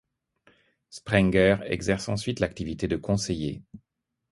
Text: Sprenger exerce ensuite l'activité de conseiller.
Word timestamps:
Sprenger 0.89 1.57
exerce 1.63 2.09
ensuite 2.09 2.39
l'activité 2.39 2.87
de 2.87 2.97
conseiller. 2.97 3.61